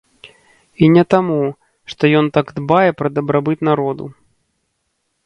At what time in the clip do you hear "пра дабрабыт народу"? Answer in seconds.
3.03-4.05